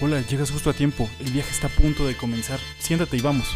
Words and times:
Hola, 0.00 0.20
llegas 0.22 0.50
justo 0.50 0.70
a 0.70 0.72
tiempo. 0.72 1.08
El 1.20 1.30
viaje 1.30 1.52
está 1.52 1.68
a 1.68 1.70
punto 1.70 2.04
de 2.04 2.16
comenzar. 2.16 2.58
Siéntate 2.80 3.16
y 3.16 3.20
vamos. 3.20 3.46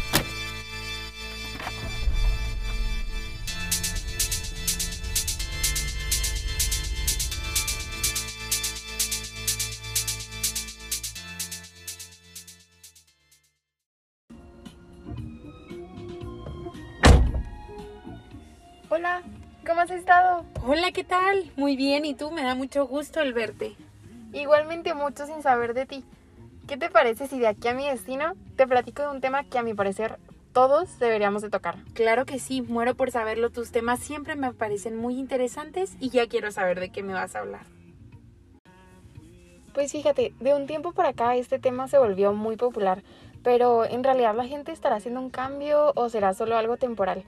Hola, 18.87 19.21
¿cómo 19.67 19.81
has 19.81 19.91
estado? 19.91 20.45
Hola, 20.65 20.93
¿qué 20.93 21.03
tal? 21.03 21.51
Muy 21.57 21.75
bien, 21.75 22.05
¿y 22.05 22.15
tú? 22.15 22.31
Me 22.31 22.43
da 22.43 22.55
mucho 22.55 22.87
gusto 22.87 23.19
el 23.19 23.33
verte. 23.33 23.75
Igualmente 24.31 24.93
mucho 24.93 25.25
sin 25.25 25.43
saber 25.43 25.73
de 25.73 25.85
ti. 25.85 26.05
¿Qué 26.69 26.77
te 26.77 26.91
parece 26.91 27.25
si 27.25 27.39
de 27.39 27.47
aquí 27.47 27.67
a 27.67 27.73
mi 27.73 27.87
destino 27.87 28.33
te 28.55 28.67
platico 28.67 29.01
de 29.01 29.07
un 29.07 29.21
tema 29.21 29.43
que 29.43 29.57
a 29.57 29.63
mi 29.63 29.73
parecer 29.73 30.19
todos 30.53 30.99
deberíamos 30.99 31.41
de 31.41 31.49
tocar? 31.49 31.77
Claro 31.95 32.27
que 32.27 32.37
sí, 32.37 32.61
muero 32.61 32.93
por 32.93 33.09
saberlo. 33.09 33.49
Tus 33.49 33.71
temas 33.71 33.99
siempre 33.99 34.35
me 34.35 34.53
parecen 34.53 34.95
muy 34.95 35.17
interesantes 35.17 35.97
y 35.99 36.11
ya 36.11 36.27
quiero 36.27 36.51
saber 36.51 36.79
de 36.79 36.91
qué 36.91 37.01
me 37.01 37.13
vas 37.13 37.35
a 37.35 37.39
hablar. 37.39 37.65
Pues 39.73 39.91
fíjate, 39.91 40.35
de 40.39 40.53
un 40.53 40.67
tiempo 40.67 40.91
por 40.91 41.07
acá 41.07 41.35
este 41.35 41.57
tema 41.57 41.87
se 41.87 41.97
volvió 41.97 42.33
muy 42.33 42.55
popular, 42.55 43.01
pero 43.41 43.83
en 43.83 44.03
realidad 44.03 44.35
la 44.35 44.45
gente 44.45 44.71
estará 44.71 44.97
haciendo 44.97 45.21
un 45.21 45.31
cambio 45.31 45.91
o 45.95 46.07
será 46.09 46.35
solo 46.35 46.55
algo 46.55 46.77
temporal. 46.77 47.23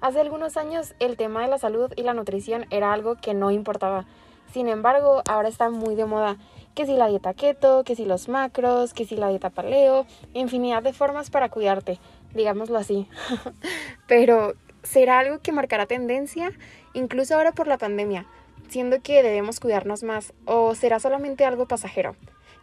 Hace 0.00 0.22
algunos 0.22 0.56
años 0.56 0.94
el 1.00 1.18
tema 1.18 1.42
de 1.42 1.48
la 1.48 1.58
salud 1.58 1.92
y 1.96 2.02
la 2.02 2.14
nutrición 2.14 2.64
era 2.70 2.94
algo 2.94 3.16
que 3.16 3.34
no 3.34 3.50
importaba. 3.50 4.06
Sin 4.54 4.68
embargo, 4.68 5.22
ahora 5.28 5.50
está 5.50 5.68
muy 5.68 5.96
de 5.96 6.06
moda. 6.06 6.38
Que 6.76 6.84
si 6.84 6.92
la 6.92 7.08
dieta 7.08 7.32
keto, 7.32 7.84
que 7.84 7.96
si 7.96 8.04
los 8.04 8.28
macros, 8.28 8.92
que 8.92 9.06
si 9.06 9.16
la 9.16 9.30
dieta 9.30 9.48
paleo, 9.48 10.06
infinidad 10.34 10.82
de 10.82 10.92
formas 10.92 11.30
para 11.30 11.48
cuidarte, 11.48 11.98
digámoslo 12.34 12.76
así. 12.76 13.08
Pero, 14.06 14.52
¿será 14.82 15.18
algo 15.18 15.40
que 15.40 15.52
marcará 15.52 15.86
tendencia? 15.86 16.52
Incluso 16.92 17.34
ahora 17.34 17.52
por 17.52 17.66
la 17.66 17.78
pandemia, 17.78 18.26
siendo 18.68 19.00
que 19.00 19.22
debemos 19.22 19.58
cuidarnos 19.58 20.02
más, 20.02 20.34
o 20.44 20.74
será 20.74 21.00
solamente 21.00 21.46
algo 21.46 21.66
pasajero, 21.66 22.14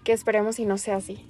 que 0.03 0.13
esperemos 0.13 0.59
y 0.59 0.65
no 0.65 0.77
sea 0.77 0.97
así. 0.97 1.27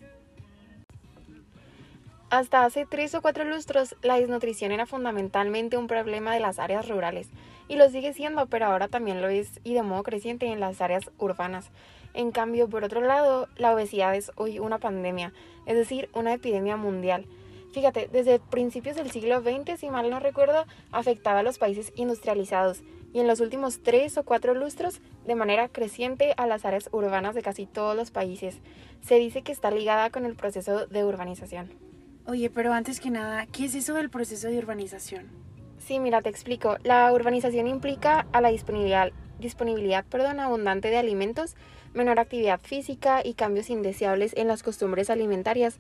Hasta 2.29 2.65
hace 2.65 2.85
tres 2.85 3.15
o 3.15 3.21
cuatro 3.21 3.45
lustros, 3.45 3.95
la 4.01 4.19
desnutrición 4.19 4.73
era 4.73 4.85
fundamentalmente 4.85 5.77
un 5.77 5.87
problema 5.87 6.33
de 6.33 6.41
las 6.41 6.59
áreas 6.59 6.89
rurales, 6.89 7.29
y 7.69 7.77
lo 7.77 7.89
sigue 7.89 8.11
siendo, 8.11 8.47
pero 8.47 8.65
ahora 8.65 8.89
también 8.89 9.21
lo 9.21 9.29
es 9.29 9.61
y 9.63 9.73
de 9.73 9.83
modo 9.83 10.03
creciente 10.03 10.47
en 10.47 10.59
las 10.59 10.81
áreas 10.81 11.09
urbanas. 11.17 11.71
En 12.13 12.31
cambio, 12.31 12.69
por 12.69 12.83
otro 12.83 13.01
lado, 13.01 13.47
la 13.57 13.73
obesidad 13.73 14.15
es 14.15 14.31
hoy 14.35 14.59
una 14.59 14.77
pandemia, 14.77 15.33
es 15.65 15.75
decir, 15.75 16.09
una 16.13 16.33
epidemia 16.33 16.77
mundial. 16.77 17.25
Fíjate, 17.71 18.07
desde 18.11 18.39
principios 18.39 18.95
del 18.95 19.09
siglo 19.09 19.41
XX, 19.41 19.79
si 19.79 19.89
mal 19.89 20.09
no 20.09 20.19
recuerdo, 20.19 20.65
afectaba 20.91 21.39
a 21.39 21.43
los 21.43 21.57
países 21.57 21.91
industrializados 21.95 22.83
y 23.13 23.19
en 23.19 23.27
los 23.27 23.39
últimos 23.39 23.81
tres 23.81 24.17
o 24.17 24.23
cuatro 24.23 24.53
lustros 24.53 25.01
de 25.25 25.35
manera 25.35 25.69
creciente 25.69 26.33
a 26.37 26.45
las 26.45 26.65
áreas 26.65 26.89
urbanas 26.91 27.33
de 27.33 27.41
casi 27.41 27.65
todos 27.65 27.95
los 27.95 28.11
países. 28.11 28.59
Se 29.01 29.15
dice 29.15 29.41
que 29.41 29.51
está 29.51 29.71
ligada 29.71 30.11
con 30.11 30.25
el 30.25 30.35
proceso 30.35 30.85
de 30.85 31.03
urbanización. 31.03 31.71
Oye, 32.25 32.49
pero 32.49 32.73
antes 32.73 32.99
que 32.99 33.09
nada, 33.09 33.47
¿qué 33.47 33.65
es 33.65 33.75
eso 33.75 33.95
del 33.95 34.09
proceso 34.09 34.47
de 34.47 34.57
urbanización? 34.57 35.27
Sí, 35.79 35.99
mira, 35.99 36.21
te 36.21 36.29
explico. 36.29 36.77
La 36.83 37.11
urbanización 37.11 37.67
implica 37.67 38.25
a 38.31 38.39
la 38.39 38.49
disponibilidad, 38.49 39.11
disponibilidad 39.39 40.05
perdón, 40.05 40.39
abundante 40.39 40.89
de 40.89 40.97
alimentos, 40.97 41.55
menor 41.93 42.19
actividad 42.19 42.59
física 42.61 43.21
y 43.23 43.33
cambios 43.33 43.69
indeseables 43.69 44.33
en 44.35 44.47
las 44.47 44.63
costumbres 44.63 45.09
alimentarias, 45.09 45.77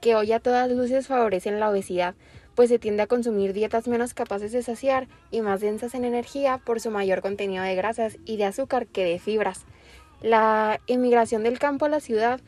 que 0.00 0.14
hoy 0.14 0.32
a 0.32 0.40
todas 0.40 0.70
luces 0.70 1.06
favorecen 1.06 1.60
la 1.60 1.70
obesidad, 1.70 2.14
pues 2.54 2.68
se 2.68 2.78
tiende 2.78 3.02
a 3.02 3.06
consumir 3.06 3.52
dietas 3.52 3.88
menos 3.88 4.14
capaces 4.14 4.52
de 4.52 4.62
saciar 4.62 5.08
y 5.30 5.40
más 5.40 5.60
densas 5.60 5.94
en 5.94 6.04
energía 6.04 6.58
por 6.58 6.80
su 6.80 6.90
mayor 6.90 7.22
contenido 7.22 7.62
de 7.62 7.74
grasas 7.74 8.18
y 8.24 8.36
de 8.36 8.44
azúcar 8.44 8.86
que 8.86 9.04
de 9.04 9.18
fibras. 9.18 9.64
La 10.22 10.80
emigración 10.86 11.42
del 11.42 11.58
campo 11.58 11.86
a 11.86 11.90
la 11.90 12.00
ciudad 12.00 12.40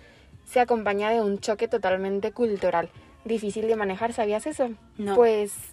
se 0.45 0.61
acompaña 0.61 1.11
de 1.11 1.21
un 1.21 1.39
choque 1.39 1.69
totalmente 1.69 2.33
cultural 2.33 2.91
difícil 3.25 3.69
de 3.69 3.77
manejar, 3.77 4.13
¿sabías 4.13 4.47
eso? 4.47 4.71
No. 4.99 5.15
Pues 5.15 5.72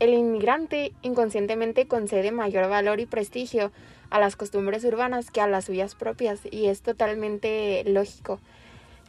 el 0.00 0.14
inmigrante 0.14 0.92
inconscientemente 1.02 1.88
concede 1.88 2.30
mayor 2.30 2.68
valor 2.68 3.00
y 3.00 3.06
prestigio 3.06 3.72
a 4.10 4.20
las 4.20 4.36
costumbres 4.36 4.84
urbanas 4.84 5.30
que 5.30 5.40
a 5.40 5.48
las 5.48 5.64
suyas 5.64 5.94
propias 5.94 6.40
y 6.50 6.66
es 6.66 6.82
totalmente 6.82 7.82
lógico. 7.84 8.38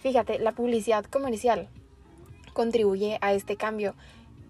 Fíjate, 0.01 0.39
la 0.39 0.53
publicidad 0.53 1.05
comercial 1.05 1.67
contribuye 2.53 3.19
a 3.21 3.33
este 3.33 3.55
cambio. 3.55 3.93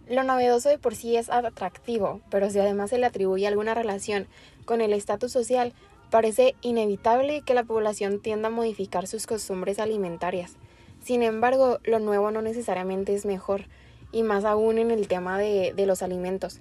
Lo 0.08 0.24
novedoso 0.24 0.70
de 0.70 0.80
por 0.80 0.96
sí 0.96 1.18
es 1.18 1.30
atractivo, 1.30 2.22
pero 2.32 2.50
si 2.50 2.60
además 2.60 2.90
se 2.90 2.98
le 2.98 3.06
atribuye 3.06 3.46
alguna 3.46 3.74
relación 3.74 4.28
con 4.66 4.82
el 4.82 4.94
estatus 4.94 5.32
social, 5.32 5.74
parece 6.10 6.56
inevitable 6.62 7.42
que 7.42 7.54
la 7.54 7.64
población 7.64 8.20
tienda 8.20 8.48
a 8.48 8.52
modificar 8.52 9.08
sus 9.08 9.28
costumbres 9.28 9.78
alimentarias. 9.78 10.56
Sin 11.04 11.22
embargo, 11.22 11.80
lo 11.84 12.00
nuevo 12.00 12.32
no 12.32 12.42
necesariamente 12.42 13.14
es 13.14 13.26
mejor, 13.26 13.66
y 14.12 14.24
más 14.24 14.46
aún 14.46 14.78
en 14.78 14.92
el 14.92 15.08
tema 15.08 15.38
de, 15.38 15.74
de, 15.76 15.86
los 15.86 16.02
alimentos. 16.02 16.60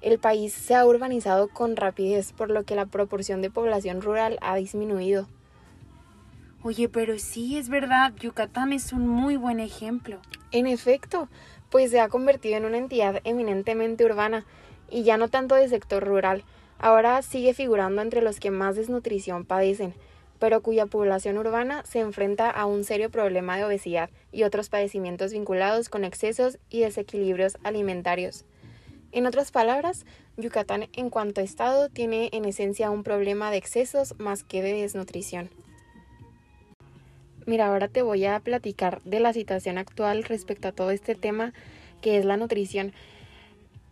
El 0.00 0.18
país 0.18 0.52
se 0.52 0.74
ha 0.74 0.86
urbanizado 0.86 1.48
con 1.48 1.76
rapidez, 1.76 2.32
por 2.32 2.50
lo 2.50 2.64
que 2.64 2.74
la 2.74 2.86
proporción 2.86 3.42
de 3.42 3.50
población 3.50 4.00
rural 4.00 4.38
ha 4.40 4.56
disminuido. 4.56 5.28
Oye, 6.62 6.88
pero 6.88 7.18
sí, 7.18 7.56
es 7.56 7.68
verdad, 7.68 8.12
Yucatán 8.20 8.72
es 8.72 8.92
un 8.92 9.06
muy 9.06 9.36
buen 9.36 9.60
ejemplo. 9.60 10.18
En 10.50 10.66
efecto, 10.66 11.28
pues 11.70 11.90
se 11.90 12.00
ha 12.00 12.08
convertido 12.08 12.56
en 12.56 12.64
una 12.64 12.78
entidad 12.78 13.20
eminentemente 13.24 14.04
urbana, 14.04 14.44
y 14.90 15.02
ya 15.02 15.16
no 15.16 15.28
tanto 15.28 15.54
de 15.54 15.68
sector 15.68 16.04
rural. 16.04 16.44
Ahora 16.78 17.22
sigue 17.22 17.54
figurando 17.54 18.02
entre 18.02 18.22
los 18.22 18.40
que 18.40 18.50
más 18.50 18.76
desnutrición 18.76 19.44
padecen, 19.44 19.94
pero 20.38 20.62
cuya 20.62 20.86
población 20.86 21.38
urbana 21.38 21.82
se 21.84 22.00
enfrenta 22.00 22.50
a 22.50 22.66
un 22.66 22.84
serio 22.84 23.10
problema 23.10 23.56
de 23.56 23.64
obesidad 23.64 24.10
y 24.32 24.42
otros 24.42 24.68
padecimientos 24.68 25.32
vinculados 25.32 25.88
con 25.88 26.04
excesos 26.04 26.58
y 26.68 26.80
desequilibrios 26.80 27.56
alimentarios. 27.64 28.44
En 29.10 29.26
otras 29.26 29.50
palabras, 29.50 30.04
Yucatán 30.36 30.88
en 30.92 31.10
cuanto 31.10 31.40
a 31.40 31.44
estado 31.44 31.88
tiene 31.88 32.28
en 32.32 32.44
esencia 32.44 32.90
un 32.90 33.02
problema 33.02 33.50
de 33.50 33.56
excesos 33.56 34.14
más 34.18 34.44
que 34.44 34.62
de 34.62 34.74
desnutrición. 34.74 35.50
Mira, 37.46 37.68
ahora 37.68 37.88
te 37.88 38.02
voy 38.02 38.26
a 38.26 38.38
platicar 38.40 39.00
de 39.04 39.20
la 39.20 39.32
situación 39.32 39.78
actual 39.78 40.24
respecto 40.24 40.68
a 40.68 40.72
todo 40.72 40.90
este 40.90 41.14
tema 41.14 41.54
que 42.02 42.18
es 42.18 42.26
la 42.26 42.36
nutrición. 42.36 42.92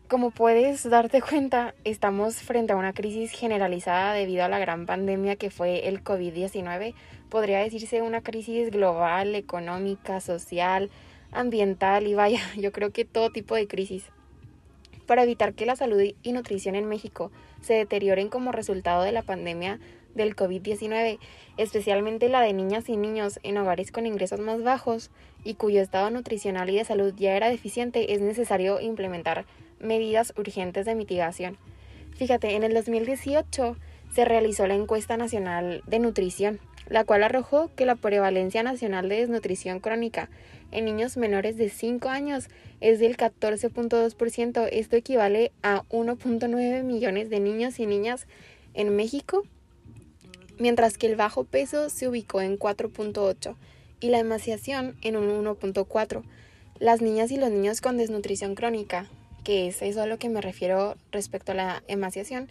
Como 0.09 0.31
puedes 0.31 0.89
darte 0.89 1.21
cuenta, 1.21 1.75
estamos 1.83 2.37
frente 2.37 2.73
a 2.73 2.77
una 2.77 2.93
crisis 2.93 3.33
generalizada 3.33 4.13
debido 4.13 4.45
a 4.45 4.49
la 4.49 4.61
gran 4.61 4.87
pandemia 4.87 5.35
que 5.35 5.51
fue 5.51 5.89
el 5.89 6.05
COVID-19. 6.05 6.95
Podría 7.29 7.59
decirse 7.59 8.03
una 8.03 8.21
crisis 8.21 8.71
global, 8.71 9.35
económica, 9.35 10.21
social, 10.21 10.91
ambiental 11.33 12.07
y 12.07 12.15
vaya, 12.15 12.39
yo 12.57 12.71
creo 12.71 12.93
que 12.93 13.05
todo 13.05 13.31
tipo 13.31 13.57
de 13.57 13.67
crisis. 13.67 14.05
Para 15.07 15.25
evitar 15.25 15.55
que 15.55 15.67
la 15.67 15.75
salud 15.75 16.01
y 16.23 16.33
nutrición 16.33 16.77
en 16.77 16.89
México 16.89 17.33
se 17.61 17.75
deterioren 17.75 18.29
como 18.29 18.53
resultado 18.53 19.03
de 19.03 19.11
la 19.11 19.23
pandemia 19.23 19.81
del 20.15 20.37
COVID-19, 20.37 21.19
especialmente 21.57 22.29
la 22.29 22.43
de 22.43 22.53
niñas 22.53 22.89
y 22.89 22.97
niños 22.97 23.41
en 23.43 23.59
hogares 23.59 23.91
con 23.91 24.07
ingresos 24.07 24.39
más 24.39 24.63
bajos 24.63 25.11
y 25.43 25.55
cuyo 25.55 25.83
estado 25.83 26.11
nutricional 26.11 26.71
y 26.71 26.77
de 26.77 26.85
salud 26.85 27.13
ya 27.17 27.37
era 27.37 27.51
deficiente, 27.51 28.15
es 28.15 28.21
necesario 28.21 28.81
implementar 28.81 29.47
medidas 29.81 30.33
urgentes 30.37 30.87
de 30.87 30.95
mitigación. 30.95 31.59
Fíjate, 32.17 32.55
en 32.55 32.63
el 32.63 32.73
2018 32.75 33.77
se 34.15 34.25
realizó 34.25 34.67
la 34.67 34.75
encuesta 34.75 35.17
nacional 35.17 35.83
de 35.87 35.99
nutrición, 35.99 36.61
la 36.89 37.05
cual 37.05 37.23
arrojó 37.23 37.71
que 37.75 37.85
la 37.87 37.97
prevalencia 37.97 38.63
nacional 38.63 39.09
de 39.09 39.17
desnutrición 39.17 39.81
crónica 39.81 40.31
en 40.73 40.85
niños 40.85 41.17
menores 41.17 41.57
de 41.57 41.69
5 41.69 42.09
años 42.09 42.49
es 42.81 42.99
del 42.99 43.17
14.2%. 43.17 44.69
Esto 44.73 44.97
equivale 44.97 45.53
a 45.63 45.83
1.9 45.91 46.83
millones 46.83 47.31
de 47.31 47.41
niños 47.41 47.79
y 47.79 47.87
niñas 47.87 48.27
en 48.75 48.95
México, 48.95 49.43
mientras 50.59 50.97
que 50.99 51.07
el 51.07 51.17
bajo 51.17 51.45
peso 51.45 51.91
se 51.91 52.09
ubicó 52.09 52.41
en 52.41 52.59
4.8 52.59 53.57
y 54.01 54.09
la 54.09 54.19
emaciación 54.19 54.97
en 55.03 55.17
un 55.17 55.45
1.4. 55.45 56.23
Las 56.79 57.01
niñas 57.01 57.31
y 57.31 57.37
los 57.37 57.51
niños 57.51 57.81
con 57.81 57.97
desnutrición 57.97 58.55
crónica 58.55 59.09
que 59.47 59.69
es 59.69 59.81
eso 59.81 60.03
a 60.03 60.07
lo 60.07 60.19
que 60.19 60.29
me 60.29 60.41
refiero 60.41 60.97
respecto 61.13 61.53
a 61.53 61.55
la 61.55 61.85
emaciación, 61.87 62.49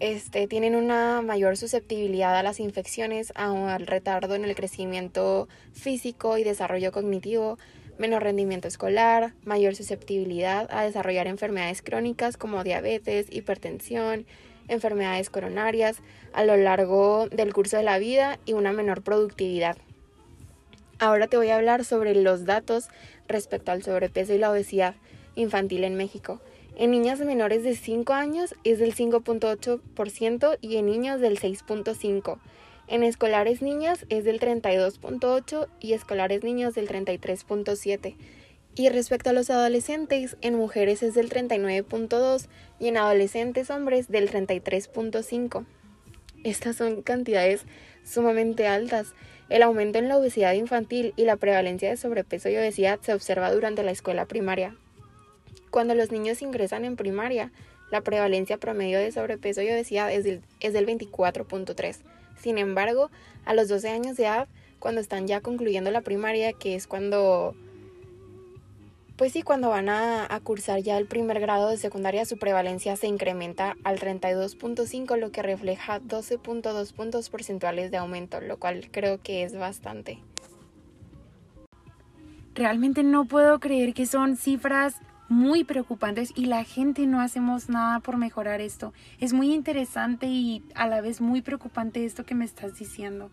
este, 0.00 0.48
tienen 0.48 0.74
una 0.74 1.22
mayor 1.22 1.56
susceptibilidad 1.56 2.36
a 2.36 2.42
las 2.42 2.58
infecciones, 2.58 3.32
al 3.36 3.86
retardo 3.86 4.34
en 4.34 4.44
el 4.44 4.56
crecimiento 4.56 5.48
físico 5.72 6.38
y 6.38 6.42
desarrollo 6.42 6.90
cognitivo, 6.90 7.58
menor 7.96 8.24
rendimiento 8.24 8.66
escolar, 8.66 9.34
mayor 9.44 9.76
susceptibilidad 9.76 10.66
a 10.72 10.82
desarrollar 10.82 11.28
enfermedades 11.28 11.80
crónicas 11.80 12.36
como 12.36 12.64
diabetes, 12.64 13.28
hipertensión, 13.30 14.26
enfermedades 14.66 15.30
coronarias 15.30 15.98
a 16.32 16.42
lo 16.42 16.56
largo 16.56 17.28
del 17.28 17.54
curso 17.54 17.76
de 17.76 17.84
la 17.84 18.00
vida 18.00 18.40
y 18.46 18.54
una 18.54 18.72
menor 18.72 19.02
productividad. 19.02 19.76
Ahora 20.98 21.28
te 21.28 21.36
voy 21.36 21.50
a 21.50 21.56
hablar 21.56 21.84
sobre 21.84 22.16
los 22.16 22.46
datos 22.46 22.88
respecto 23.28 23.70
al 23.70 23.84
sobrepeso 23.84 24.34
y 24.34 24.38
la 24.38 24.50
obesidad 24.50 24.96
infantil 25.34 25.84
en 25.84 25.96
México. 25.96 26.40
En 26.76 26.90
niñas 26.90 27.20
menores 27.20 27.64
de 27.64 27.76
5 27.76 28.12
años 28.14 28.54
es 28.64 28.78
del 28.78 28.94
5.8% 28.94 30.58
y 30.60 30.76
en 30.76 30.86
niños 30.86 31.20
del 31.20 31.38
6.5%. 31.38 32.38
En 32.88 33.04
escolares 33.04 33.62
niñas 33.62 34.06
es 34.08 34.24
del 34.24 34.40
32.8% 34.40 35.68
y 35.80 35.92
escolares 35.92 36.42
niños 36.42 36.74
del 36.74 36.88
33.7%. 36.88 38.16
Y 38.74 38.88
respecto 38.88 39.30
a 39.30 39.32
los 39.34 39.50
adolescentes, 39.50 40.38
en 40.40 40.56
mujeres 40.56 41.02
es 41.02 41.14
del 41.14 41.28
39.2% 41.28 42.48
y 42.80 42.88
en 42.88 42.96
adolescentes 42.96 43.68
hombres 43.70 44.08
del 44.08 44.30
33.5%. 44.30 45.66
Estas 46.42 46.76
son 46.76 47.02
cantidades 47.02 47.66
sumamente 48.02 48.66
altas. 48.66 49.14
El 49.50 49.62
aumento 49.62 49.98
en 49.98 50.08
la 50.08 50.16
obesidad 50.16 50.54
infantil 50.54 51.12
y 51.16 51.24
la 51.24 51.36
prevalencia 51.36 51.90
de 51.90 51.98
sobrepeso 51.98 52.48
y 52.48 52.56
obesidad 52.56 52.98
se 53.02 53.12
observa 53.12 53.52
durante 53.52 53.82
la 53.82 53.90
escuela 53.90 54.26
primaria. 54.26 54.74
Cuando 55.72 55.94
los 55.94 56.12
niños 56.12 56.42
ingresan 56.42 56.84
en 56.84 56.96
primaria, 56.96 57.50
la 57.90 58.02
prevalencia 58.02 58.58
promedio 58.58 58.98
de 58.98 59.10
sobrepeso 59.10 59.62
y 59.62 59.70
obesidad 59.70 60.12
es 60.12 60.22
del, 60.22 60.42
es 60.60 60.74
del 60.74 60.86
24.3. 60.86 61.96
Sin 62.38 62.58
embargo, 62.58 63.10
a 63.46 63.54
los 63.54 63.68
12 63.68 63.88
años 63.88 64.18
de 64.18 64.24
edad, 64.24 64.48
cuando 64.78 65.00
están 65.00 65.26
ya 65.26 65.40
concluyendo 65.40 65.90
la 65.90 66.02
primaria, 66.02 66.52
que 66.52 66.74
es 66.74 66.86
cuando 66.86 67.56
pues 69.16 69.32
sí, 69.32 69.40
cuando 69.42 69.70
van 69.70 69.88
a, 69.88 70.28
cursar 70.42 70.80
ya 70.80 70.98
el 70.98 71.06
primer 71.06 71.40
grado 71.40 71.70
de 71.70 71.78
secundaria, 71.78 72.26
su 72.26 72.36
prevalencia 72.36 72.96
se 72.96 73.06
incrementa 73.06 73.76
al 73.82 73.98
32.5, 73.98 75.16
lo 75.16 75.30
que 75.30 75.42
refleja 75.42 76.00
12.2 76.00 76.92
puntos 76.92 77.30
porcentuales 77.30 77.90
de 77.90 77.96
aumento, 77.96 78.42
lo 78.42 78.58
cual 78.58 78.88
creo 78.90 79.22
que 79.22 79.44
es 79.44 79.56
bastante. 79.56 80.18
Realmente 82.54 83.04
no 83.04 83.24
puedo 83.24 83.58
creer 83.58 83.94
que 83.94 84.04
son 84.04 84.36
cifras 84.36 84.96
muy 85.32 85.64
preocupantes 85.64 86.30
y 86.36 86.44
la 86.44 86.62
gente 86.62 87.06
no 87.06 87.22
hacemos 87.22 87.70
nada 87.70 88.00
por 88.00 88.18
mejorar 88.18 88.60
esto. 88.60 88.92
Es 89.18 89.32
muy 89.32 89.54
interesante 89.54 90.26
y 90.26 90.62
a 90.74 90.86
la 90.86 91.00
vez 91.00 91.22
muy 91.22 91.40
preocupante 91.40 92.04
esto 92.04 92.26
que 92.26 92.34
me 92.34 92.44
estás 92.44 92.78
diciendo. 92.78 93.30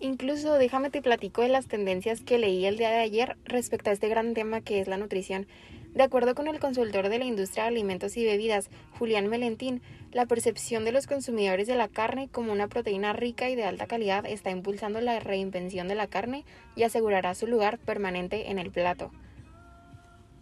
Incluso 0.00 0.54
déjame 0.54 0.90
te 0.90 1.02
platico 1.02 1.42
de 1.42 1.48
las 1.48 1.68
tendencias 1.68 2.20
que 2.20 2.38
leí 2.38 2.66
el 2.66 2.78
día 2.78 2.90
de 2.90 2.98
ayer 2.98 3.36
respecto 3.44 3.90
a 3.90 3.92
este 3.92 4.08
gran 4.08 4.34
tema 4.34 4.60
que 4.60 4.80
es 4.80 4.88
la 4.88 4.96
nutrición. 4.96 5.46
De 5.94 6.02
acuerdo 6.02 6.34
con 6.34 6.48
el 6.48 6.58
consultor 6.58 7.08
de 7.08 7.20
la 7.20 7.24
industria 7.24 7.62
de 7.62 7.68
alimentos 7.68 8.16
y 8.16 8.24
bebidas, 8.24 8.70
Julián 8.98 9.28
Melentín, 9.28 9.82
la 10.10 10.26
percepción 10.26 10.84
de 10.84 10.90
los 10.90 11.06
consumidores 11.06 11.68
de 11.68 11.76
la 11.76 11.86
carne 11.86 12.28
como 12.28 12.50
una 12.50 12.66
proteína 12.66 13.12
rica 13.12 13.48
y 13.48 13.54
de 13.54 13.64
alta 13.64 13.86
calidad 13.86 14.26
está 14.26 14.50
impulsando 14.50 15.00
la 15.00 15.20
reinvención 15.20 15.86
de 15.86 15.94
la 15.94 16.08
carne 16.08 16.44
y 16.74 16.82
asegurará 16.82 17.36
su 17.36 17.46
lugar 17.46 17.78
permanente 17.78 18.50
en 18.50 18.58
el 18.58 18.72
plato. 18.72 19.12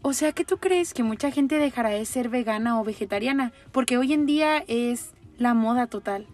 O 0.02 0.14
sea 0.14 0.32
que 0.32 0.46
tú 0.46 0.56
crees 0.56 0.94
que 0.94 1.02
mucha 1.02 1.30
gente 1.30 1.58
dejará 1.58 1.90
de 1.90 2.06
ser 2.06 2.30
vegana 2.30 2.80
o 2.80 2.84
vegetariana, 2.84 3.52
porque 3.70 3.98
hoy 3.98 4.14
en 4.14 4.24
día 4.24 4.64
es 4.66 5.12
la 5.36 5.52
moda 5.52 5.86
total. 5.88 6.26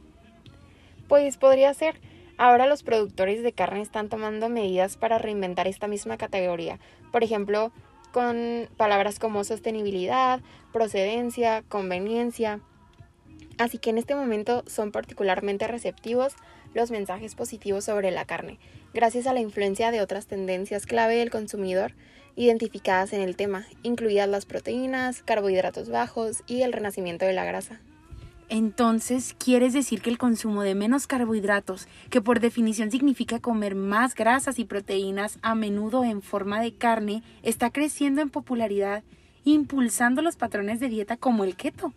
Pues 1.08 1.36
podría 1.36 1.74
ser. 1.74 2.00
Ahora 2.38 2.66
los 2.66 2.82
productores 2.82 3.42
de 3.42 3.52
carne 3.52 3.80
están 3.80 4.08
tomando 4.08 4.48
medidas 4.48 4.96
para 4.96 5.18
reinventar 5.18 5.66
esta 5.66 5.88
misma 5.88 6.16
categoría. 6.16 6.78
Por 7.10 7.24
ejemplo, 7.24 7.72
con 8.12 8.68
palabras 8.76 9.18
como 9.18 9.42
sostenibilidad, 9.42 10.40
procedencia, 10.72 11.64
conveniencia. 11.68 12.60
Así 13.58 13.78
que 13.78 13.90
en 13.90 13.98
este 13.98 14.14
momento 14.14 14.62
son 14.66 14.92
particularmente 14.92 15.66
receptivos 15.66 16.34
los 16.72 16.90
mensajes 16.90 17.34
positivos 17.34 17.84
sobre 17.84 18.10
la 18.10 18.26
carne, 18.26 18.58
gracias 18.92 19.26
a 19.26 19.32
la 19.32 19.40
influencia 19.40 19.90
de 19.90 20.02
otras 20.02 20.26
tendencias 20.26 20.84
clave 20.84 21.16
del 21.16 21.30
consumidor 21.30 21.94
identificadas 22.36 23.12
en 23.12 23.22
el 23.22 23.34
tema, 23.34 23.66
incluidas 23.82 24.28
las 24.28 24.46
proteínas, 24.46 25.22
carbohidratos 25.22 25.88
bajos 25.88 26.42
y 26.46 26.62
el 26.62 26.72
renacimiento 26.72 27.24
de 27.24 27.32
la 27.32 27.44
grasa. 27.44 27.80
Entonces, 28.48 29.34
¿quieres 29.38 29.72
decir 29.72 30.00
que 30.00 30.10
el 30.10 30.18
consumo 30.18 30.62
de 30.62 30.76
menos 30.76 31.08
carbohidratos, 31.08 31.88
que 32.10 32.20
por 32.20 32.38
definición 32.38 32.92
significa 32.92 33.40
comer 33.40 33.74
más 33.74 34.14
grasas 34.14 34.60
y 34.60 34.64
proteínas 34.64 35.40
a 35.42 35.56
menudo 35.56 36.04
en 36.04 36.22
forma 36.22 36.60
de 36.60 36.72
carne, 36.72 37.24
está 37.42 37.70
creciendo 37.70 38.20
en 38.20 38.30
popularidad, 38.30 39.02
impulsando 39.44 40.22
los 40.22 40.36
patrones 40.36 40.78
de 40.78 40.88
dieta 40.88 41.16
como 41.16 41.42
el 41.42 41.56
keto? 41.56 41.92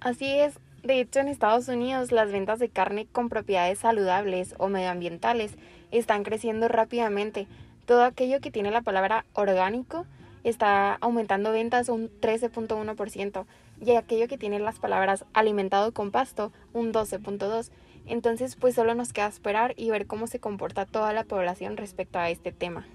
Así 0.00 0.26
es. 0.26 0.58
De 0.82 1.00
hecho, 1.00 1.20
en 1.20 1.28
Estados 1.28 1.68
Unidos 1.68 2.10
las 2.10 2.30
ventas 2.30 2.58
de 2.58 2.68
carne 2.68 3.06
con 3.10 3.28
propiedades 3.28 3.78
saludables 3.78 4.54
o 4.58 4.68
medioambientales 4.68 5.52
están 5.92 6.24
creciendo 6.24 6.66
rápidamente. 6.66 7.46
Todo 7.86 8.04
aquello 8.04 8.40
que 8.40 8.50
tiene 8.50 8.70
la 8.70 8.82
palabra 8.82 9.24
orgánico 9.34 10.06
está 10.42 10.94
aumentando 10.94 11.52
ventas 11.52 11.88
un 11.88 12.10
13.1% 12.20 13.46
y 13.80 13.92
aquello 13.92 14.28
que 14.28 14.38
tiene 14.38 14.58
las 14.58 14.78
palabras 14.78 15.24
alimentado 15.32 15.92
con 15.92 16.10
pasto 16.10 16.52
un 16.72 16.92
12.2%. 16.92 17.70
Entonces 18.06 18.56
pues 18.56 18.74
solo 18.74 18.94
nos 18.94 19.12
queda 19.12 19.28
esperar 19.28 19.74
y 19.76 19.90
ver 19.90 20.06
cómo 20.06 20.26
se 20.26 20.38
comporta 20.38 20.84
toda 20.84 21.12
la 21.12 21.24
población 21.24 21.76
respecto 21.76 22.18
a 22.18 22.30
este 22.30 22.52
tema. 22.52 22.86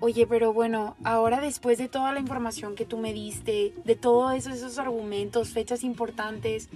Oye, 0.00 0.28
pero 0.28 0.52
bueno, 0.52 0.96
ahora 1.02 1.40
después 1.40 1.76
de 1.76 1.88
toda 1.88 2.12
la 2.12 2.20
información 2.20 2.76
que 2.76 2.84
tú 2.84 2.98
me 2.98 3.12
diste, 3.12 3.72
de 3.84 3.96
todos 3.96 4.46
esos, 4.46 4.78
argumentos, 4.78 5.50
fechas 5.50 5.82
importantes 5.82 6.68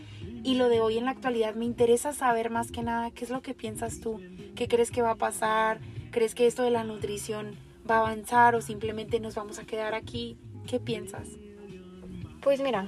y 0.42 0.56
lo 0.56 0.68
de 0.68 0.80
hoy 0.80 0.98
en 0.98 1.04
la 1.04 1.12
actualidad, 1.12 1.54
me 1.54 1.64
interesa 1.64 2.12
saber 2.12 2.50
más 2.50 2.72
que 2.72 2.82
nada 2.82 3.12
qué 3.12 3.24
es 3.24 3.30
lo 3.30 3.40
que 3.40 3.54
piensas 3.54 4.00
tú, 4.00 4.20
qué 4.56 4.66
crees 4.66 4.90
que 4.90 5.02
va 5.02 5.12
a 5.12 5.16
pasar, 5.16 5.78
crees 6.12 6.36
que 6.36 6.46
esto 6.46 6.62
de 6.62 6.70
la 6.70 6.84
nutrición 6.84 7.56
va 7.90 7.96
a 7.96 8.00
avanzar 8.00 8.54
o 8.54 8.60
simplemente 8.60 9.18
nos 9.18 9.34
vamos 9.34 9.58
a 9.58 9.64
quedar 9.64 9.94
aquí, 9.94 10.36
¿qué 10.68 10.78
piensas? 10.78 11.26
Pues 12.40 12.60
mira, 12.60 12.86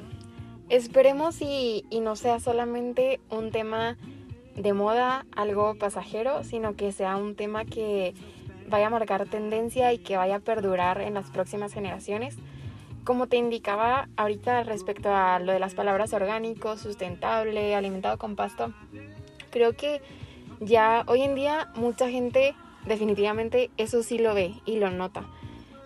esperemos 0.69 1.41
y, 1.41 1.85
no 2.01 2.15
sea 2.15 2.39
solamente 2.39 3.21
un 3.31 3.51
tema 3.51 3.97
de 4.55 4.73
moda, 4.73 5.27
algo 5.35 5.75
pasajero, 5.77 6.45
sino 6.45 6.77
que 6.77 6.93
sea 6.93 7.17
un 7.17 7.35
tema 7.35 7.65
que 7.65 8.15
vaya 8.69 8.87
a 8.87 8.91
marcar 8.91 9.27
tendencia 9.29 9.93
y 9.93 9.99
que 9.99 10.17
vaya 10.17 10.37
a 10.37 10.41
perdurar 10.41 11.01
en 11.01 11.15
las 11.15 11.31
próximas 11.31 11.73
generaciones. 11.73 12.37
Como 13.05 13.27
te 13.27 13.37
indicaba 13.37 14.09
ahorita 14.17 14.63
respecto 14.63 15.13
a 15.13 15.39
lo 15.39 15.53
de 15.53 15.59
las 15.59 15.75
palabras 15.75 16.13
orgánico, 16.13 16.77
sustentable, 16.79 17.75
alimentado 17.75 18.17
con 18.17 18.37
pasto, 18.37 18.73
creo 19.51 19.75
que 19.75 20.01
ya 20.61 21.05
hoy 21.07 21.23
en 21.23 21.35
día 21.35 21.71
mucha 21.75 22.09
gente 22.09 22.55
definitivamente 22.87 23.71
eso 23.77 24.03
sí 24.03 24.19
lo 24.19 24.35
ve 24.35 24.55
y 24.67 24.77
lo 24.77 24.91
nota, 24.91 25.27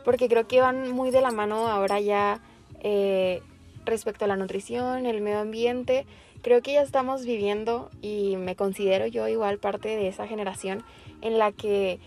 porque 0.04 0.28
creo 0.28 0.46
que 0.48 0.60
van 0.60 0.90
muy 0.90 1.10
de 1.10 1.20
la 1.20 1.30
mano 1.30 1.68
ahora 1.68 2.00
ya 2.00 2.40
eh, 2.80 3.42
respecto 3.84 4.24
a 4.24 4.28
la 4.28 4.36
nutrición, 4.36 5.06
el 5.06 5.20
medio 5.20 5.40
ambiente, 5.40 6.06
creo 6.42 6.62
que 6.62 6.74
ya 6.74 6.82
estamos 6.82 7.24
viviendo 7.24 7.90
y 8.02 8.36
me 8.36 8.56
considero 8.56 9.06
yo 9.06 9.28
igual 9.28 9.58
parte 9.58 9.88
de 9.88 10.08
esa 10.08 10.26
generación 10.26 10.84
en 11.20 11.38
la 11.38 11.52
que 11.52 11.98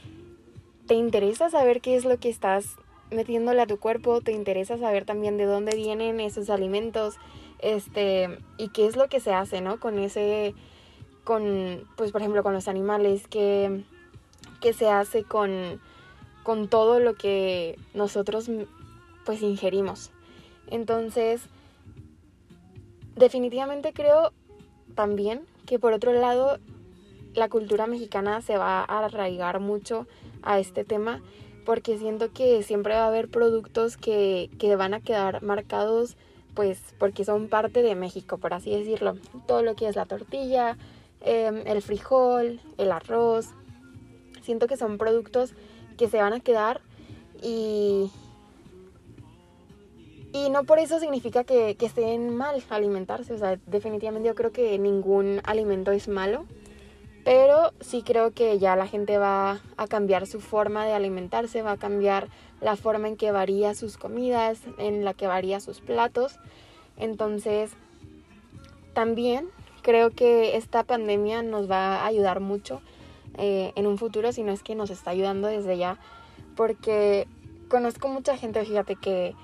te 0.88 0.94
interesa 0.94 1.50
saber 1.50 1.82
qué 1.82 1.96
es 1.96 2.06
lo 2.06 2.18
que 2.18 2.30
estás 2.30 2.76
metiéndole 3.12 3.62
a 3.62 3.68
tu 3.68 3.78
cuerpo, 3.78 4.22
te 4.22 4.32
interesa 4.32 4.78
saber 4.78 5.06
también 5.06 5.38
de 5.38 5.46
dónde 5.46 5.76
vienen 5.76 6.20
esos 6.20 6.50
alimentos, 6.50 7.18
este, 7.60 8.30
y 8.58 8.70
qué 8.70 8.88
es 8.88 8.96
lo 8.96 9.08
que 9.08 9.20
se 9.20 9.34
hace, 9.34 9.62
¿no? 9.62 9.80
Con 9.80 10.00
ese, 10.00 10.56
con, 11.24 11.88
pues 11.98 12.12
por 12.12 12.22
ejemplo, 12.22 12.42
con 12.42 12.54
los 12.54 12.68
animales, 12.68 13.28
qué, 13.28 13.84
qué 14.62 14.72
se 14.74 14.90
hace 14.90 15.24
con, 15.24 15.82
con 16.44 16.70
todo 16.70 17.00
lo 17.00 17.16
que 17.16 17.78
nosotros, 17.94 18.50
pues, 19.26 19.42
ingerimos. 19.42 20.12
Entonces, 20.68 21.42
Definitivamente 23.16 23.94
creo 23.94 24.32
también 24.96 25.42
que 25.66 25.80
por 25.80 25.94
otro 25.94 26.14
lado 26.14 26.58
la 27.34 27.50
cultura 27.50 27.86
mexicana 27.86 28.42
se 28.42 28.58
va 28.58 28.80
a 28.80 29.06
arraigar 29.06 29.60
mucho 29.60 30.08
a 30.42 30.60
este 30.60 30.84
tema 30.84 31.22
porque 31.66 31.98
siento 31.98 32.32
que 32.32 32.64
siempre 32.64 32.96
va 32.96 33.04
a 33.04 33.08
haber 33.08 33.30
productos 33.30 33.96
que, 33.96 34.50
van 34.78 34.94
a 34.94 35.02
quedar 35.02 35.44
marcados 35.44 36.18
pues 36.56 36.80
porque 36.98 37.24
son 37.24 37.48
parte 37.48 37.84
de 37.84 37.96
México, 37.96 38.38
por 38.38 38.54
así 38.54 38.72
decirlo. 38.72 39.16
Todo 39.48 39.62
lo 39.62 39.76
que 39.76 39.88
es 39.88 39.96
la 39.96 40.06
tortilla, 40.06 40.78
em, 41.22 41.66
el 41.66 41.82
frijol, 41.82 42.60
el 42.78 42.92
arroz. 42.92 43.50
Siento 44.42 44.68
que 44.68 44.78
son 44.78 44.98
productos 44.98 45.54
que 45.98 46.08
se 46.08 46.18
van 46.18 46.34
a 46.34 46.40
quedar 46.40 46.82
y, 47.42 48.12
y 50.34 50.50
no 50.50 50.64
por 50.64 50.80
eso 50.80 51.00
significa 51.00 51.44
que, 51.44 51.76
que 51.76 51.86
estén 51.86 52.36
mal 52.36 52.64
alimentarse. 52.70 53.34
O 53.34 53.38
sea, 53.38 53.60
definitivamente 53.68 54.28
yo 54.28 54.36
creo 54.36 54.52
que 54.52 54.78
ningún 54.80 55.42
alimento 55.44 55.92
es 55.92 56.08
malo. 56.08 56.46
Pero 57.24 57.72
sí 57.82 58.02
creo 58.02 58.32
que 58.32 58.58
ya 58.58 58.76
la 58.76 58.88
gente 58.88 59.20
va 59.20 59.62
a 59.78 59.88
cambiar 59.88 60.26
su 60.26 60.40
forma 60.40 60.86
de 60.86 60.94
alimentarse, 60.94 61.62
va 61.62 61.74
a 61.74 61.78
cambiar 61.78 62.30
la 62.62 62.76
forma 62.76 63.08
en 63.08 63.16
que 63.16 63.32
varía 63.32 63.76
sus 63.76 63.98
comidas, 63.98 64.60
en 64.80 65.06
la 65.06 65.14
que 65.14 65.28
varía 65.28 65.60
sus 65.60 65.82
platos. 65.82 66.40
Entonces, 66.98 67.74
también 68.94 69.50
creo 69.84 70.10
que 70.12 70.58
esta 70.58 70.84
pandemia 70.84 71.44
nos 71.44 71.70
va 71.70 71.98
a 71.98 72.08
ayudar 72.08 72.40
mucho 72.40 72.82
eh, 73.38 73.72
en 73.76 73.88
un 73.88 73.98
futuro, 73.98 74.32
sino 74.32 74.52
es 74.52 74.64
que 74.64 74.76
nos 74.76 74.90
está 74.90 75.12
ayudando 75.12 75.48
desde 75.48 75.78
ya. 75.78 75.98
Porque 76.56 77.28
conozco 77.70 78.08
mucha 78.10 78.38
gente, 78.38 78.64
fíjate, 78.66 78.96
que 78.96 79.36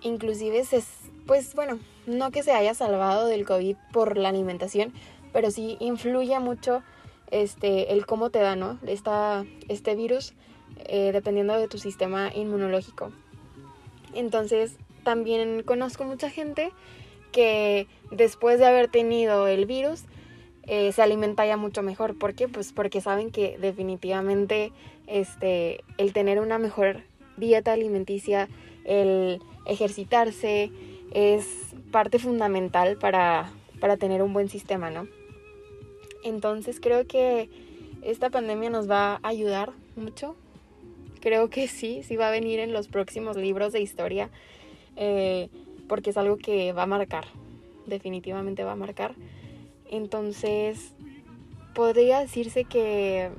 inclusive 0.00 0.64
se, 0.64 0.82
pues 1.26 1.54
bueno, 1.54 1.78
no 2.06 2.30
que 2.30 2.42
se 2.42 2.52
haya 2.52 2.74
salvado 2.74 3.26
del 3.26 3.44
COVID 3.44 3.76
por 3.92 4.16
la 4.16 4.30
alimentación, 4.30 4.92
pero 5.32 5.50
sí 5.50 5.76
influye 5.80 6.38
mucho 6.40 6.82
este, 7.30 7.92
el 7.92 8.06
cómo 8.06 8.30
te 8.30 8.38
da, 8.38 8.56
¿no? 8.56 8.78
Esta, 8.86 9.44
este 9.68 9.94
virus, 9.94 10.34
eh, 10.86 11.10
dependiendo 11.12 11.58
de 11.58 11.68
tu 11.68 11.78
sistema 11.78 12.30
inmunológico. 12.34 13.10
Entonces, 14.14 14.76
también 15.04 15.62
conozco 15.62 16.04
mucha 16.04 16.30
gente 16.30 16.72
que 17.32 17.86
después 18.10 18.58
de 18.58 18.66
haber 18.66 18.88
tenido 18.88 19.46
el 19.46 19.66
virus, 19.66 20.04
eh, 20.66 20.92
se 20.92 21.02
alimenta 21.02 21.46
ya 21.46 21.56
mucho 21.56 21.82
mejor. 21.82 22.18
¿Por 22.18 22.34
qué? 22.34 22.48
Pues 22.48 22.72
porque 22.72 23.00
saben 23.00 23.30
que 23.30 23.58
definitivamente 23.58 24.72
este, 25.06 25.80
el 25.98 26.12
tener 26.12 26.40
una 26.40 26.58
mejor 26.58 27.02
dieta 27.36 27.72
alimenticia, 27.72 28.48
el 28.84 29.40
ejercitarse, 29.66 30.70
es 31.12 31.46
parte 31.90 32.18
fundamental 32.18 32.96
para, 32.96 33.50
para 33.80 33.96
tener 33.96 34.22
un 34.22 34.32
buen 34.32 34.48
sistema, 34.48 34.90
¿no? 34.90 35.06
Entonces 36.24 36.80
creo 36.80 37.06
que 37.06 37.48
esta 38.02 38.30
pandemia 38.30 38.70
nos 38.70 38.90
va 38.90 39.14
a 39.14 39.28
ayudar 39.28 39.72
mucho. 39.94 40.36
Creo 41.20 41.50
que 41.50 41.68
sí, 41.68 42.02
sí 42.02 42.16
va 42.16 42.28
a 42.28 42.30
venir 42.30 42.58
en 42.60 42.72
los 42.72 42.88
próximos 42.88 43.36
libros 43.36 43.72
de 43.72 43.80
historia, 43.80 44.30
eh, 44.96 45.48
porque 45.88 46.10
es 46.10 46.16
algo 46.16 46.36
que 46.36 46.72
va 46.72 46.82
a 46.82 46.86
marcar, 46.86 47.26
definitivamente 47.86 48.64
va 48.64 48.72
a 48.72 48.76
marcar. 48.76 49.14
Entonces, 49.90 50.92
podría 51.74 52.20
decirse 52.20 52.64
que, 52.64 53.30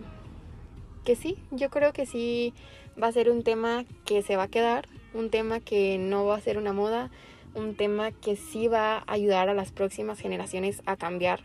que 1.04 1.16
sí, 1.16 1.38
yo 1.52 1.70
creo 1.70 1.94
que 1.94 2.06
sí 2.06 2.54
va 3.02 3.08
a 3.08 3.12
ser 3.12 3.30
un 3.30 3.44
tema 3.44 3.86
que 4.06 4.22
se 4.22 4.38
va 4.38 4.44
a 4.44 4.48
quedar, 4.48 4.88
un 5.14 5.30
tema 5.30 5.60
que 5.60 5.98
no 5.98 6.26
va 6.26 6.36
a 6.36 6.42
ser 6.42 6.58
una 6.58 6.74
moda, 6.74 7.10
un 7.56 7.76
tema 7.76 8.12
que 8.12 8.36
sí 8.36 8.68
va 8.68 8.98
a 8.98 9.04
ayudar 9.08 9.50
a 9.50 9.54
las 9.54 9.72
próximas 9.72 10.20
generaciones 10.20 10.82
a 10.86 10.96
cambiar 10.96 11.42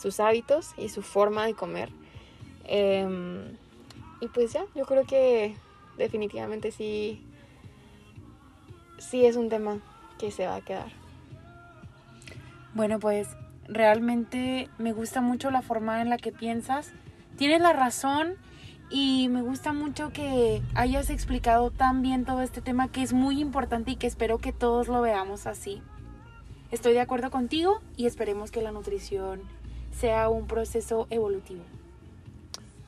sus 0.00 0.20
hábitos 0.20 0.72
y 0.78 0.88
su 0.88 1.02
forma 1.02 1.46
de 1.46 1.54
comer. 1.54 1.90
Em, 2.64 3.56
y 4.20 4.28
pues 4.28 4.52
ya, 4.52 4.64
yo 4.74 4.84
creo 4.86 5.04
que 5.04 5.54
definitivamente 5.98 6.72
sí, 6.72 7.22
sí 8.98 9.26
es 9.26 9.36
un 9.36 9.48
tema 9.48 9.80
que 10.18 10.30
se 10.30 10.46
va 10.46 10.56
a 10.56 10.60
quedar. 10.60 10.92
Bueno, 12.74 12.98
pues 12.98 13.28
realmente 13.70 14.68
me 14.78 14.92
gusta 14.92 15.20
mucho 15.20 15.50
la 15.50 15.62
forma 15.62 16.02
en 16.02 16.10
la 16.10 16.18
que 16.18 16.32
piensas. 16.32 16.92
Tienes 17.36 17.60
la 17.60 17.72
razón 17.72 18.34
y 18.90 19.28
me 19.28 19.42
gusta 19.42 19.72
mucho 19.72 20.12
que 20.12 20.62
hayas 20.74 21.10
explicado 21.10 21.70
tan 21.70 22.02
bien 22.02 22.24
todo 22.24 22.42
este 22.42 22.60
tema 22.60 22.88
que 22.88 23.02
es 23.02 23.12
muy 23.12 23.40
importante 23.40 23.92
y 23.92 23.96
que 23.96 24.06
espero 24.06 24.38
que 24.38 24.52
todos 24.52 24.88
lo 24.88 25.00
veamos 25.00 25.46
así. 25.46 25.80
Estoy 26.70 26.92
de 26.92 27.00
acuerdo 27.00 27.30
contigo 27.30 27.80
y 27.96 28.06
esperemos 28.06 28.50
que 28.50 28.62
la 28.62 28.72
nutrición 28.72 29.42
sea 29.92 30.28
un 30.28 30.46
proceso 30.46 31.06
evolutivo. 31.10 31.62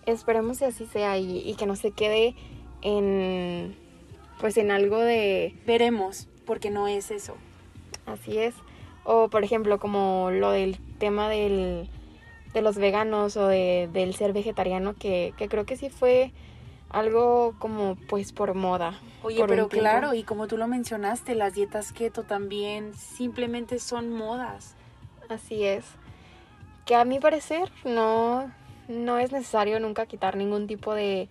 Esperemos 0.07 0.59
que 0.59 0.67
así 0.67 0.87
sea 0.87 1.19
y, 1.19 1.39
y 1.39 1.55
que 1.55 1.67
no 1.67 1.77
se 1.77 1.93
quede 1.93 2.35
en 2.83 3.77
pues 4.41 4.57
en 4.57 4.73
algo 4.73 4.99
de 4.99 5.55
veremos 5.67 6.27
porque 6.45 6.71
no 6.71 6.89
es 6.89 7.13
eso. 7.13 7.37
Así 8.07 8.39
es. 8.39 8.55
O 9.05 9.29
por 9.29 9.45
ejemplo, 9.45 9.79
como 9.79 10.31
lo 10.31 10.51
del 10.51 10.79
tema 10.99 11.29
del, 11.29 11.89
de 12.55 12.63
los 12.63 12.77
veganos 12.77 13.37
o 13.37 13.47
de, 13.49 13.89
del 13.93 14.15
ser 14.15 14.33
vegetariano, 14.33 14.95
que, 14.95 15.35
que 15.37 15.49
creo 15.49 15.67
que 15.67 15.77
sí 15.77 15.91
fue 15.91 16.33
algo 16.93 17.55
como 17.59 17.97
pues 18.09 18.33
por 18.33 18.55
moda. 18.55 18.99
Oye, 19.23 19.43
pero 19.47 19.69
claro, 19.69 20.15
y 20.15 20.23
como 20.23 20.47
tú 20.47 20.57
lo 20.57 20.69
mencionaste, 20.69 21.35
las 21.35 21.55
dietas 21.55 21.93
keto 21.93 22.23
también 22.23 22.95
simplemente 22.95 23.79
son 23.79 24.13
modas. 24.13 24.77
Así 25.29 25.65
es. 25.65 25.85
Que 26.85 26.95
a 26.95 27.05
mi 27.05 27.19
parecer 27.19 27.71
no, 27.85 28.51
no 28.89 29.19
es 29.19 29.33
necesario 29.33 29.81
nunca 29.81 30.07
quitar 30.07 30.37
ningún 30.37 30.67
tipo 30.67 30.95
de, 30.95 31.29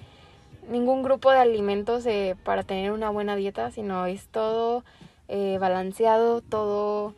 ningún 0.70 1.04
grupo 1.04 1.32
de 1.32 1.40
alimentos 1.40 2.06
eh, 2.06 2.36
para 2.44 2.63
tener 2.63 2.92
una 2.92 3.10
buena 3.10 3.36
dieta, 3.36 3.70
sino 3.72 4.06
es 4.06 4.28
todo 4.28 4.84
eh, 5.28 5.58
balanceado, 5.60 6.42
todo 6.42 7.13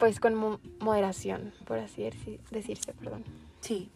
pues 0.00 0.18
con 0.18 0.58
moderación, 0.80 1.52
por 1.66 1.78
así 1.78 2.10
decirse, 2.50 2.92
perdón. 2.94 3.24
Sí, 3.60 3.90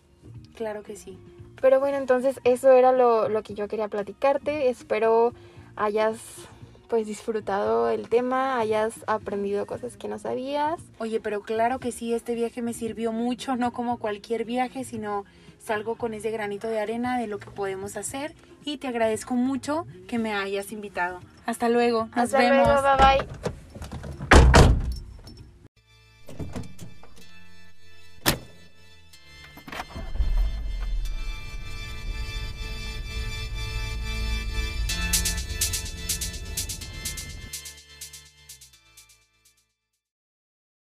claro 0.54 0.84
que 0.84 0.94
sí. 0.94 1.18
Pero 1.61 1.80
bueno, 1.80 1.96
entonces 1.96 2.38
eso 2.44 2.70
era 2.70 2.92
lo, 2.92 3.28
lo 3.28 3.42
que 3.42 3.54
yo 3.54 3.66
quería 3.66 3.88
platicarte. 3.88 4.68
Espero 4.68 5.32
hayas 5.76 6.18
pues 6.88 7.06
disfrutado 7.06 7.88
el 7.88 8.08
tema, 8.08 8.61
hayas 8.61 8.92
aprendido 9.06 9.66
cosas 9.66 9.96
que 9.96 10.06
no 10.06 10.18
sabías. 10.18 10.78
Oye, 10.99 11.18
pero 11.20 11.40
claro 11.40 11.80
que 11.80 11.90
sí, 11.90 12.12
este 12.14 12.34
viaje 12.34 12.62
me 12.62 12.75
sirvió 12.75 13.11
mucho, 13.11 13.56
no 13.56 13.73
como 13.73 13.99
cualquier 13.99 14.44
viaje, 14.44 14.84
sino 14.84 15.25
salgo 15.58 15.96
con 15.96 16.12
ese 16.14 16.30
granito 16.30 16.68
de 16.68 16.78
arena 16.78 17.18
de 17.18 17.26
lo 17.26 17.38
que 17.38 17.50
podemos 17.50 17.96
hacer 17.96 18.34
y 18.64 18.76
te 18.76 18.87
agradezco 18.88 19.34
mucho 19.34 19.87
que 20.06 20.18
me 20.18 20.34
hayas 20.34 20.70
invitado. 20.70 21.20
Hasta 21.46 21.68
luego, 21.68 22.04
nos 22.14 22.34
Hasta 22.34 22.38
vemos. 22.38 22.68
Luego, 22.68 22.82
bye 22.82 23.26
bye. 23.26 23.53